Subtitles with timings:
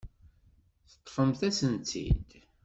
[0.91, 2.29] Teṭṭfemt-asen-tt-id.